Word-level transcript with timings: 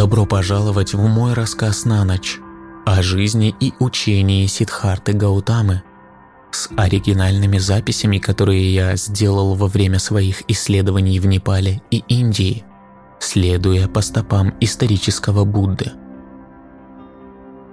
Добро 0.00 0.24
пожаловать 0.24 0.94
в 0.94 1.06
мой 1.06 1.34
рассказ 1.34 1.84
на 1.84 2.06
ночь 2.06 2.40
о 2.86 3.02
жизни 3.02 3.54
и 3.60 3.74
учении 3.80 4.46
Сидхарты 4.46 5.12
Гаутамы 5.12 5.82
с 6.50 6.70
оригинальными 6.74 7.58
записями, 7.58 8.16
которые 8.16 8.74
я 8.74 8.96
сделал 8.96 9.54
во 9.56 9.66
время 9.66 9.98
своих 9.98 10.42
исследований 10.48 11.20
в 11.20 11.26
Непале 11.26 11.82
и 11.90 11.98
Индии, 12.08 12.64
следуя 13.18 13.88
по 13.88 14.00
стопам 14.00 14.54
исторического 14.60 15.44
Будды. 15.44 15.92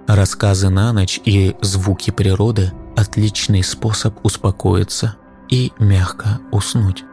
Рассказы 0.06 0.68
на 0.68 0.92
ночь 0.92 1.22
и 1.24 1.56
звуки 1.62 2.10
природы– 2.10 2.72
отличный 2.94 3.62
способ 3.62 4.22
успокоиться 4.22 5.16
и 5.48 5.72
мягко 5.78 6.40
уснуть. 6.52 7.04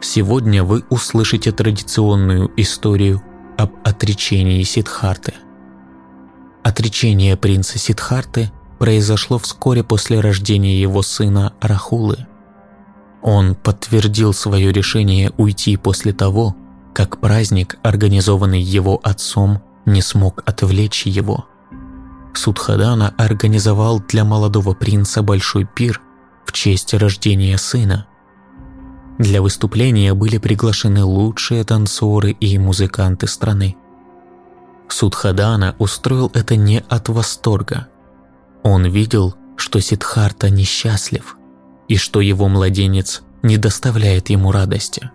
Сегодня 0.00 0.64
вы 0.64 0.82
услышите 0.90 1.52
традиционную 1.52 2.50
историю 2.56 3.22
об 3.56 3.72
отречении 3.84 4.62
Сидхарты. 4.62 5.34
Отречение 6.62 7.36
принца 7.36 7.78
Сидхарты 7.78 8.50
произошло 8.78 9.38
вскоре 9.38 9.84
после 9.84 10.20
рождения 10.20 10.80
его 10.80 11.02
сына 11.02 11.54
Рахулы. 11.60 12.26
Он 13.22 13.54
подтвердил 13.54 14.32
свое 14.32 14.72
решение 14.72 15.32
уйти 15.36 15.76
после 15.76 16.12
того, 16.12 16.54
как 16.92 17.20
праздник, 17.20 17.78
организованный 17.82 18.60
его 18.60 19.00
отцом, 19.02 19.62
не 19.84 20.02
смог 20.02 20.42
отвлечь 20.46 21.06
его. 21.06 21.46
Судхадана 22.34 23.14
организовал 23.16 24.00
для 24.00 24.24
молодого 24.24 24.74
принца 24.74 25.22
большой 25.22 25.64
пир 25.64 26.00
в 26.44 26.52
честь 26.52 26.94
рождения 26.94 27.56
сына– 27.58 28.06
для 29.18 29.40
выступления 29.40 30.12
были 30.14 30.38
приглашены 30.38 31.04
лучшие 31.04 31.64
танцоры 31.64 32.32
и 32.32 32.58
музыканты 32.58 33.26
страны. 33.26 33.76
Судхадана 34.88 35.74
устроил 35.78 36.30
это 36.34 36.56
не 36.56 36.82
от 36.88 37.08
восторга. 37.08 37.88
Он 38.62 38.84
видел, 38.84 39.34
что 39.56 39.80
Сидхарта 39.80 40.50
несчастлив 40.50 41.36
и 41.88 41.96
что 41.96 42.20
его 42.20 42.48
младенец 42.48 43.22
не 43.42 43.56
доставляет 43.56 44.28
ему 44.28 44.52
радости. 44.52 45.10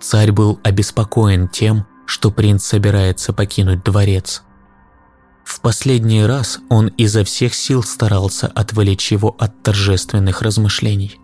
Царь 0.00 0.32
был 0.32 0.60
обеспокоен 0.62 1.48
тем, 1.48 1.86
что 2.06 2.30
принц 2.30 2.64
собирается 2.64 3.32
покинуть 3.32 3.84
дворец. 3.84 4.42
В 5.44 5.60
последний 5.60 6.24
раз 6.24 6.60
он 6.68 6.88
изо 6.88 7.24
всех 7.24 7.54
сил 7.54 7.82
старался 7.82 8.46
отвлечь 8.48 9.12
его 9.12 9.34
от 9.38 9.62
торжественных 9.62 10.42
размышлений. 10.42 11.20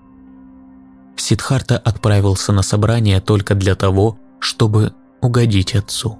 Сидхарта 1.16 1.78
отправился 1.78 2.52
на 2.52 2.62
собрание 2.62 3.20
только 3.20 3.54
для 3.54 3.74
того, 3.74 4.18
чтобы 4.40 4.94
угодить 5.20 5.74
отцу. 5.74 6.18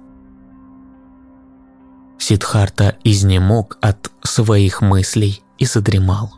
Сидхарта 2.17 2.97
изнемог 3.03 3.77
от 3.81 4.11
своих 4.23 4.81
мыслей 4.81 5.43
и 5.57 5.65
задремал. 5.65 6.33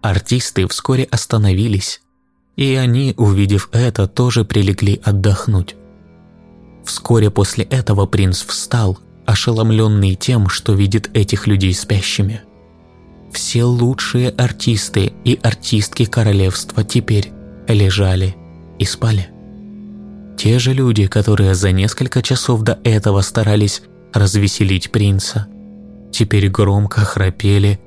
Артисты 0.00 0.66
вскоре 0.66 1.04
остановились, 1.04 2.02
и 2.56 2.74
они, 2.74 3.14
увидев 3.16 3.68
это, 3.72 4.08
тоже 4.08 4.44
прилегли 4.44 5.00
отдохнуть. 5.04 5.76
Вскоре 6.84 7.30
после 7.30 7.64
этого 7.64 8.06
принц 8.06 8.42
встал, 8.42 8.98
ошеломленный 9.24 10.16
тем, 10.16 10.48
что 10.48 10.72
видит 10.72 11.16
этих 11.16 11.46
людей 11.46 11.72
спящими. 11.74 12.42
Все 13.32 13.62
лучшие 13.62 14.30
артисты 14.30 15.12
и 15.24 15.38
артистки 15.42 16.04
королевства 16.04 16.82
теперь 16.82 17.32
лежали 17.68 18.34
и 18.78 18.84
спали. 18.84 19.28
Те 20.36 20.58
же 20.58 20.72
люди, 20.72 21.06
которые 21.06 21.54
за 21.54 21.72
несколько 21.72 22.22
часов 22.22 22.62
до 22.62 22.78
этого 22.84 23.20
старались 23.20 23.82
развеселить 24.12 24.90
принца, 24.90 25.46
теперь 26.10 26.48
громко 26.48 27.02
храпели, 27.02 27.80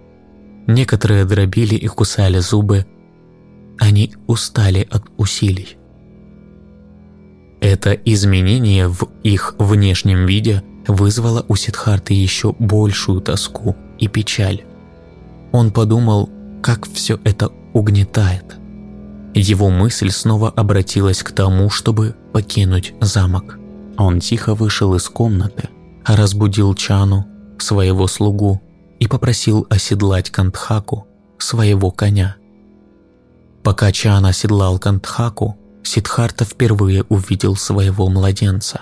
некоторые 0.68 1.26
дробили 1.26 1.76
и 1.76 1.88
кусали 1.88 2.40
зубы, 2.40 2.86
они 3.78 4.14
устали 4.28 4.88
от 4.90 5.04
усилий. 5.18 5.78
Это 7.60 7.92
изменение 7.94 8.88
в 8.88 9.10
их 9.24 9.56
внешнем 9.58 10.26
виде 10.26 10.64
вызвало 10.88 11.46
у 11.48 11.56
Сидхарты 11.56 12.14
еще 12.14 12.54
большую 12.58 13.22
тоску 13.22 13.76
и 13.98 14.08
печаль. 14.08 14.64
Он 15.52 15.72
подумал, 15.72 16.30
как 16.62 16.88
все 16.88 17.20
это 17.24 17.50
угнетает– 17.74 18.58
его 19.40 19.70
мысль 19.70 20.10
снова 20.12 20.50
обратилась 20.50 21.22
к 21.22 21.32
тому, 21.32 21.70
чтобы 21.70 22.16
покинуть 22.32 22.94
замок. 23.02 23.58
Он 23.98 24.20
тихо 24.20 24.56
вышел 24.56 24.96
из 24.96 25.08
комнаты, 25.10 25.70
разбудил 26.06 26.74
Чану, 26.74 27.26
своего 27.58 28.08
слугу, 28.08 28.62
и 29.00 29.08
попросил 29.08 29.68
оседлать 29.70 30.30
Кантхаку, 30.30 31.08
своего 31.38 31.92
коня. 31.92 32.38
Пока 33.64 33.92
Чан 33.92 34.26
оседлал 34.26 34.80
Кантхаку, 34.80 35.58
Сидхарта 35.84 36.46
впервые 36.46 37.04
увидел 37.10 37.56
своего 37.56 38.10
младенца. 38.10 38.82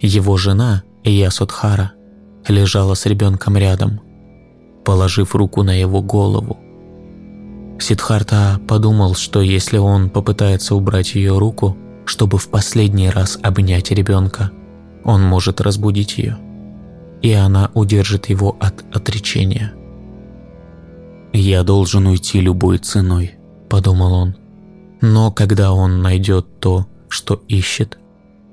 Его 0.00 0.36
жена, 0.36 0.82
Ясудхара, 1.04 1.92
лежала 2.46 2.94
с 2.94 3.06
ребенком 3.06 3.56
рядом, 3.56 4.00
положив 4.84 5.34
руку 5.34 5.62
на 5.62 5.78
его 5.78 6.02
голову. 6.02 6.58
Сидхарта 7.78 8.60
подумал, 8.68 9.14
что 9.14 9.40
если 9.40 9.78
он 9.78 10.10
попытается 10.10 10.74
убрать 10.74 11.14
ее 11.14 11.38
руку, 11.38 11.76
чтобы 12.06 12.38
в 12.38 12.48
последний 12.48 13.10
раз 13.10 13.38
обнять 13.42 13.90
ребенка, 13.90 14.50
он 15.04 15.22
может 15.22 15.60
разбудить 15.60 16.18
ее, 16.18 16.38
и 17.22 17.32
она 17.32 17.70
удержит 17.74 18.26
его 18.26 18.56
от 18.60 18.84
отречения. 18.94 19.74
«Я 21.32 21.62
должен 21.62 22.06
уйти 22.06 22.40
любой 22.40 22.78
ценой»,– 22.78 23.34
подумал 23.68 24.12
он. 24.14 24.36
Но 25.00 25.32
когда 25.32 25.72
он 25.72 26.00
найдет 26.00 26.60
то, 26.60 26.86
что 27.08 27.42
ищет, 27.48 27.98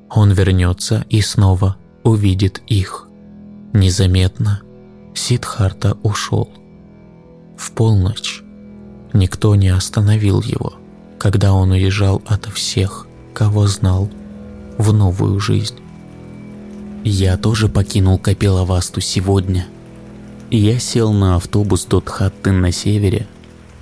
он 0.09 0.31
вернется 0.31 1.05
и 1.09 1.21
снова 1.21 1.77
увидит 2.03 2.61
их. 2.67 3.07
Незаметно 3.73 4.61
Сидхарта 5.13 5.97
ушел. 6.03 6.49
В 7.57 7.71
полночь 7.71 8.41
Никто 9.13 9.55
не 9.55 9.69
остановил 9.69 10.41
его, 10.41 10.73
когда 11.17 11.53
он 11.53 11.71
уезжал 11.71 12.21
от 12.25 12.45
всех, 12.45 13.07
кого 13.33 13.67
знал, 13.67 14.09
в 14.77 14.93
новую 14.93 15.39
жизнь. 15.39 15.75
Я 17.03 17.37
тоже 17.37 17.67
покинул 17.67 18.17
Капилавасту 18.17 19.01
сегодня. 19.01 19.67
Я 20.49 20.79
сел 20.79 21.11
на 21.13 21.35
автобус 21.35 21.85
до 21.85 21.99
Тхатты 21.99 22.51
на 22.51 22.71
севере. 22.71 23.27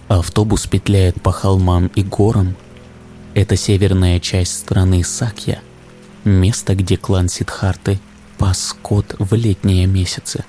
Автобус 0.08 0.66
петляет 0.68 1.22
по 1.22 1.32
холмам 1.32 1.88
и 1.96 2.04
горам. 2.04 2.56
Это 3.34 3.56
северная 3.56 4.20
часть 4.20 4.58
страны 4.58 5.04
Сакья, 5.04 5.62
место, 6.24 6.76
где 6.76 6.98
клан 6.98 7.30
Сидхарты 7.30 8.00
пас 8.38 8.70
скот 8.70 9.16
в 9.20 9.34
летние 9.36 9.86
месяцы. 9.86 10.46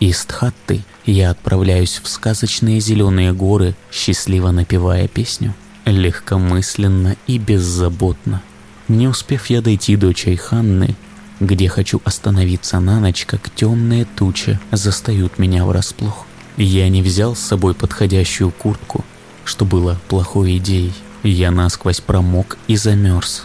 Из 0.00 0.24
Тхатты 0.24 0.80
я 1.04 1.30
отправляюсь 1.30 2.00
в 2.02 2.08
сказочные 2.08 2.80
зеленые 2.80 3.34
горы, 3.34 3.74
счастливо 3.92 4.50
напевая 4.50 5.08
песню, 5.08 5.54
легкомысленно 5.84 7.16
и 7.26 7.36
беззаботно. 7.36 8.40
Не 8.88 9.08
успев 9.08 9.46
я 9.46 9.60
дойти 9.60 9.96
до 9.96 10.14
Чайханны, 10.14 10.96
где 11.38 11.68
хочу 11.68 12.00
остановиться 12.02 12.80
на 12.80 12.98
ночь, 12.98 13.26
как 13.26 13.54
темные 13.54 14.06
тучи 14.06 14.58
застают 14.72 15.38
меня 15.38 15.66
врасплох. 15.66 16.24
Я 16.56 16.88
не 16.88 17.02
взял 17.02 17.36
с 17.36 17.40
собой 17.40 17.74
подходящую 17.74 18.52
куртку, 18.52 19.04
что 19.44 19.66
было 19.66 20.00
плохой 20.08 20.56
идеей. 20.56 20.94
Я 21.22 21.50
насквозь 21.50 22.00
промок 22.00 22.56
и 22.68 22.76
замерз. 22.76 23.44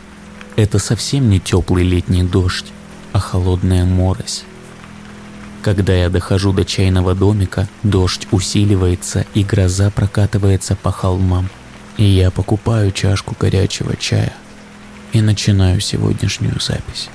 Это 0.55 0.79
совсем 0.79 1.29
не 1.29 1.41
теплый 1.41 1.83
летний 1.83 2.23
дождь, 2.23 2.71
а 3.11 3.19
холодная 3.19 3.83
морось. 3.83 4.45
Когда 5.65 5.95
я 5.95 6.09
дохожу 6.09 6.53
до 6.53 6.63
чайного 6.63 7.15
домика, 7.15 7.67
дождь 7.81 8.27
усиливается 8.29 9.25
и 9.33 9.43
гроза 9.43 9.89
прокатывается 9.89 10.75
по 10.75 10.91
холмам. 10.91 11.49
И 11.97 12.03
я 12.03 12.29
покупаю 12.29 12.91
чашку 12.91 13.35
горячего 13.39 13.95
чая 13.95 14.31
и 15.11 15.21
начинаю 15.21 15.79
сегодняшнюю 15.79 16.61
запись. 16.61 17.09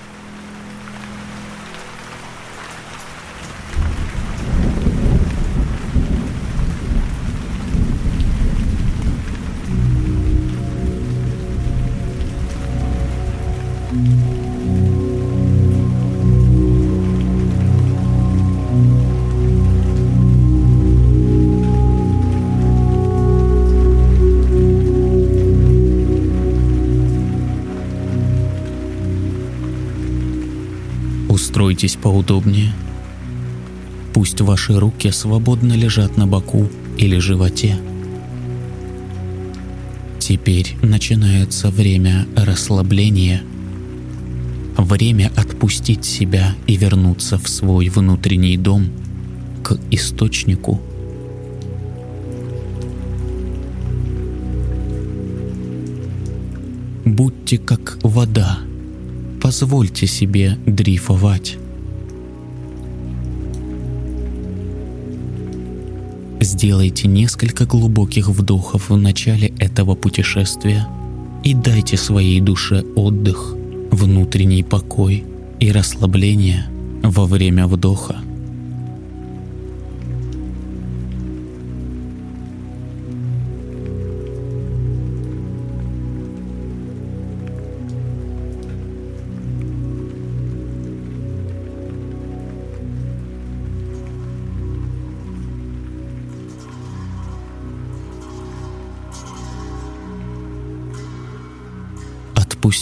Поудобнее. 32.11 32.73
Пусть 34.13 34.41
ваши 34.41 34.77
руки 34.77 35.13
свободно 35.13 35.75
лежат 35.75 36.17
на 36.17 36.27
боку 36.27 36.69
или 36.99 37.19
животе. 37.19 37.77
Теперь 40.19 40.75
начинается 40.83 41.71
время 41.71 42.27
расслабления. 42.35 43.43
Время 44.77 45.31
отпустить 45.37 46.05
себя 46.05 46.57
и 46.67 46.77
вернуться 46.77 47.39
в 47.39 47.49
свой 47.49 47.89
внутренний 47.89 48.57
дом, 48.57 48.89
к 49.63 49.79
источнику. 49.93 50.81
Будьте 57.05 57.59
как 57.59 57.99
вода. 58.03 58.59
Позвольте 59.41 60.09
себе 60.09 60.59
дрейфовать. 60.67 61.57
Сделайте 66.41 67.07
несколько 67.07 67.67
глубоких 67.67 68.29
вдохов 68.29 68.89
в 68.89 68.97
начале 68.97 69.49
этого 69.59 69.95
путешествия 69.95 70.89
и 71.45 71.53
дайте 71.53 71.99
своей 71.99 72.41
душе 72.41 72.83
отдых, 72.97 73.55
внутренний 73.91 74.63
покой 74.63 75.25
и 75.59 75.71
расслабление 75.71 76.67
во 77.03 77.27
время 77.27 77.67
вдоха. 77.67 78.23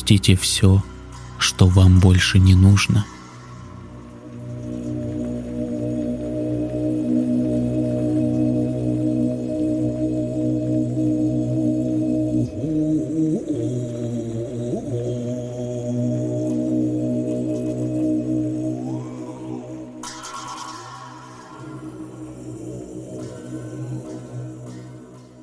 Отпустите 0.08 0.36
все, 0.36 0.82
что 1.38 1.66
вам 1.66 2.00
больше 2.00 2.38
не 2.38 2.54
нужно. 2.54 3.04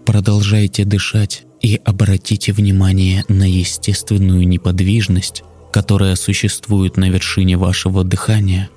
Продолжайте 0.08 0.86
дышать 0.86 1.45
и 1.66 1.82
обратите 1.84 2.54
внимание 2.54 3.26
на 3.28 3.50
естественную 3.50 4.48
неподвижность, 4.48 5.42
которая 5.74 6.16
существует 6.16 6.96
на 6.96 7.10
вершине 7.10 7.58
вашего 7.58 8.04
дыхания. 8.04 8.70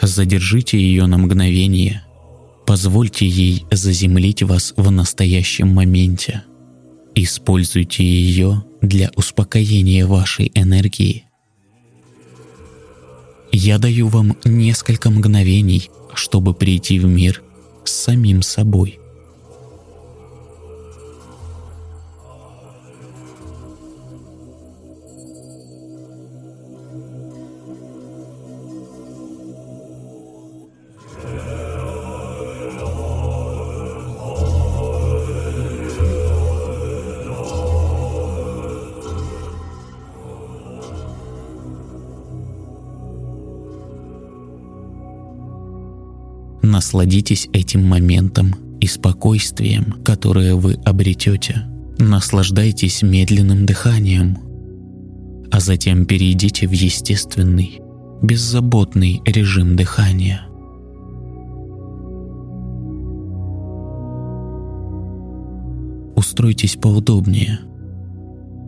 Задержите 0.00 0.78
ее 0.78 1.06
на 1.06 1.18
мгновение. 1.18 2.04
Позвольте 2.66 3.26
ей 3.26 3.64
заземлить 3.72 4.44
вас 4.44 4.74
в 4.76 4.92
настоящем 4.92 5.74
моменте. 5.74 6.44
Используйте 7.16 8.04
ее 8.04 8.62
для 8.80 9.10
успокоения 9.16 10.06
вашей 10.06 10.52
энергии. 10.54 11.24
Я 13.50 13.78
даю 13.78 14.06
вам 14.06 14.36
несколько 14.44 15.10
мгновений, 15.10 15.90
чтобы 16.14 16.54
прийти 16.54 17.00
в 17.00 17.06
мир 17.06 17.42
с 17.82 17.90
самим 17.90 18.42
собой. 18.42 18.99
Насладитесь 46.80 47.46
этим 47.52 47.86
моментом 47.86 48.54
и 48.80 48.86
спокойствием, 48.86 49.96
которое 50.02 50.54
вы 50.54 50.78
обретете. 50.86 51.66
Наслаждайтесь 51.98 53.02
медленным 53.02 53.66
дыханием, 53.66 54.38
а 55.52 55.60
затем 55.60 56.06
перейдите 56.06 56.66
в 56.66 56.72
естественный, 56.72 57.82
беззаботный 58.22 59.20
режим 59.26 59.76
дыхания. 59.76 60.46
Устройтесь 66.16 66.76
поудобнее. 66.76 67.58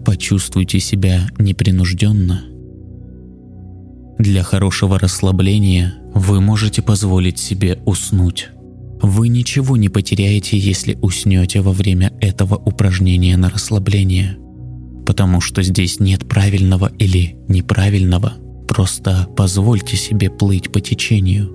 Почувствуйте 0.04 0.80
себя 0.80 1.28
непринужденно. 1.38 2.44
Для 4.22 4.44
хорошего 4.44 5.00
расслабления 5.00 5.96
вы 6.14 6.40
можете 6.40 6.80
позволить 6.80 7.40
себе 7.40 7.82
уснуть. 7.86 8.50
Вы 9.02 9.26
ничего 9.26 9.76
не 9.76 9.88
потеряете, 9.88 10.56
если 10.56 10.96
уснете 11.02 11.60
во 11.60 11.72
время 11.72 12.12
этого 12.20 12.54
упражнения 12.54 13.36
на 13.36 13.50
расслабление, 13.50 14.38
потому 15.04 15.40
что 15.40 15.64
здесь 15.64 15.98
нет 15.98 16.28
правильного 16.28 16.92
или 17.00 17.36
неправильного. 17.48 18.34
Просто 18.68 19.26
позвольте 19.36 19.96
себе 19.96 20.30
плыть 20.30 20.70
по 20.70 20.80
течению. 20.80 21.50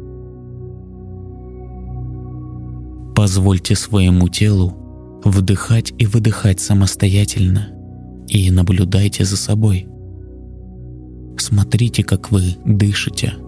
Позвольте 3.16 3.78
своему 3.78 4.28
телу 4.28 5.22
вдыхать 5.24 5.94
и 5.98 6.06
выдыхать 6.06 6.60
самостоятельно 6.60 7.70
и 8.28 8.52
наблюдайте 8.52 9.24
за 9.24 9.38
собой. 9.38 9.88
Смотрите, 11.42 12.04
как 12.04 12.32
вы 12.32 12.58
дышите– 12.66 13.36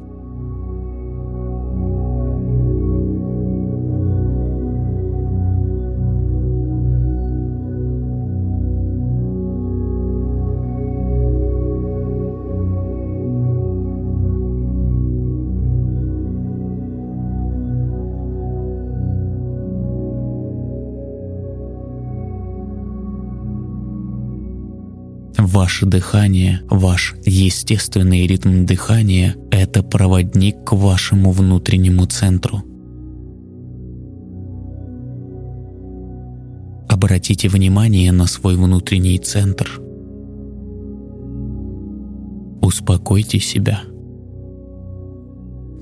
Ваше 25.60 25.86
дыхание, 25.86 26.62
ваш 26.70 27.16
естественный 27.26 28.26
ритм 28.26 28.66
дыхания– 28.66 29.36
это 29.52 29.84
проводник 29.84 30.64
к 30.64 30.72
вашему 30.72 31.32
внутреннему 31.32 32.06
центру. 32.06 32.64
Обратите 36.88 37.50
внимание 37.50 38.14
на 38.14 38.26
свой 38.26 38.56
внутренний 38.56 39.20
центр. 39.20 39.82
Успокойте 42.62 43.40
себя. 43.42 43.82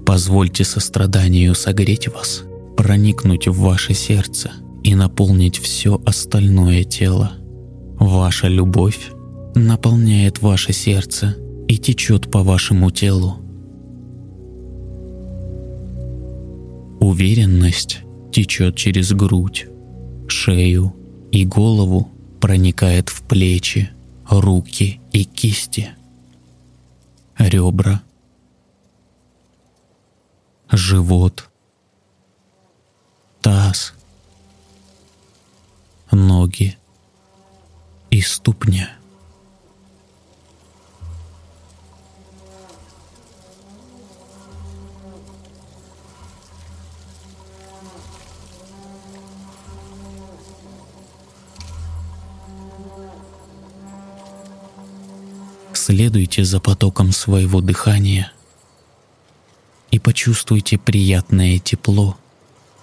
Позвольте 0.07 0.63
состраданию 0.63 1.53
согреть 1.53 2.07
вас, 2.07 2.46
проникнуть 2.75 3.48
в 3.48 3.60
ваше 3.60 3.93
сердце 3.93 4.50
и 4.84 4.96
наполнить 4.96 5.60
все 5.60 6.01
остальное 6.03 6.84
тело. 6.84 7.34
Ваша 8.00 8.48
любовь 8.48 9.12
наполняет 9.57 10.41
ваше 10.41 10.73
сердце 10.73 11.35
и 11.67 11.77
течет 11.77 12.31
по 12.31 12.43
вашему 12.43 12.91
телу. 12.91 13.37
Уверенность 16.99 17.99
течет 18.31 18.75
через 18.75 19.13
грудь, 19.13 19.67
шею 20.27 20.95
и 21.31 21.45
голову, 21.45 22.09
проникает 22.39 23.09
в 23.09 23.23
плечи, 23.23 23.89
руки 24.29 25.01
и 25.11 25.23
кисти, 25.23 25.89
ребра, 27.37 28.01
живот, 30.71 31.49
таз, 33.41 33.93
ноги. 36.11 36.77
И 38.09 38.21
ступня. 38.21 38.89
Следуйте 55.88 56.44
за 56.44 56.60
потоком 56.60 57.13
своего 57.13 57.62
дыхания 57.62 58.34
и 59.89 60.00
почувствуйте 60.00 60.77
приятное 60.77 61.60
тепло, 61.60 62.17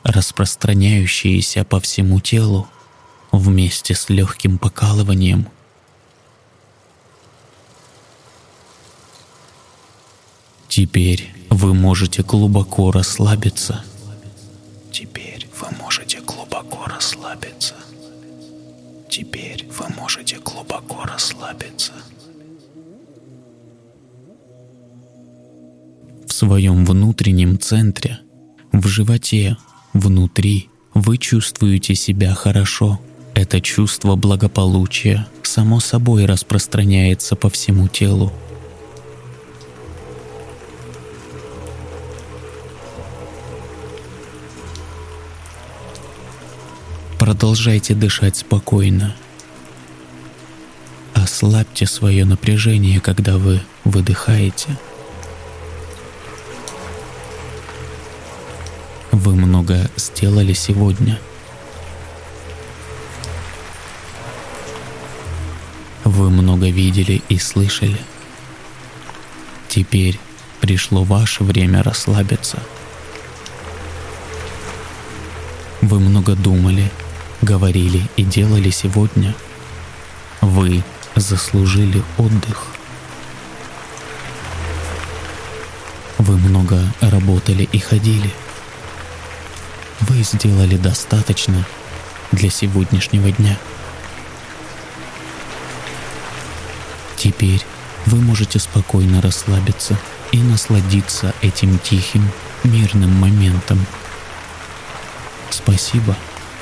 распространяющееся 0.05 1.67
по 1.67 1.81
всему 1.81 2.21
телу 2.21 2.67
вместе 3.31 3.95
с 3.95 4.09
легким 4.09 4.57
покалыванием. 4.57 5.49
Теперь 10.69 11.31
вы 11.51 11.75
можете 11.75 12.23
глубоко 12.23 12.91
расслабиться. 12.91 13.85
Теперь 14.91 15.47
вы 15.61 15.77
можете 15.77 16.23
глубоко 16.23 16.87
расслабиться. 16.87 17.75
Теперь 19.11 19.69
вы 19.69 19.91
можете 19.91 20.39
глубоко 20.39 21.05
расслабиться. 21.05 21.93
Своем 26.45 26.85
внутреннем 26.85 27.59
центре, 27.59 28.19
в 28.71 28.87
животе, 28.87 29.57
внутри, 29.95 30.69
вы 30.93 31.17
чувствуете 31.17 31.95
себя 31.95 32.35
хорошо. 32.35 33.01
Это 33.35 33.63
чувство 33.63 34.15
благополучия 34.15 35.27
само 35.43 35.81
собой 35.81 36.27
распространяется 36.27 37.35
по 37.35 37.49
всему 37.49 37.89
телу. 37.89 38.31
Продолжайте 47.19 47.95
дышать 47.95 48.37
спокойно. 48.37 49.17
Ослабьте 51.15 51.87
свое 51.87 52.27
напряжение, 52.27 53.01
когда 53.01 53.39
вы 53.39 53.63
выдыхаете. 53.85 54.77
Вы 59.25 59.37
много 59.37 59.90
сделали 59.97 60.52
сегодня. 60.52 61.19
Вы 66.04 66.28
много 66.28 66.69
видели 66.69 67.23
и 67.31 67.38
слышали. 67.38 67.99
Теперь 69.69 70.21
пришло 70.61 71.04
ваше 71.04 71.43
время 71.43 71.83
расслабиться. 71.83 72.62
Вы 75.81 76.00
много 76.00 76.35
думали 76.35 76.90
говорили 77.40 78.02
и 78.16 78.25
делали 78.25 78.69
сегодня, 78.69 79.35
вы 80.43 80.83
заслужили 81.16 82.02
отдых. 82.19 82.66
Вы 86.19 86.37
много 86.37 86.78
работали 87.00 87.66
и 87.73 87.78
ходили. 87.78 88.31
Вы 90.14 90.23
сделали 90.23 90.76
достаточно 90.76 91.66
для 92.30 92.49
сегодняшнего 92.49 93.33
дня. 93.33 93.59
Теперь 97.16 97.61
вы 98.06 98.18
можете 98.18 98.61
спокойно 98.61 99.21
расслабиться 99.21 99.99
и 100.30 100.38
насладиться 100.38 101.35
этим 101.42 101.80
тихим, 101.80 102.30
мирным 102.62 103.11
моментом. 103.11 103.85
Спасибо 105.50 106.14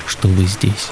что 0.06 0.28
вы 0.28 0.46
здесь. 0.46 0.90